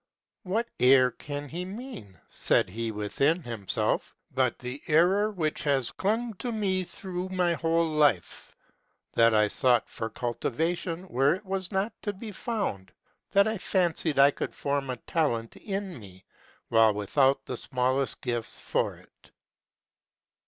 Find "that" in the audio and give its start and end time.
9.13-9.35, 13.29-13.47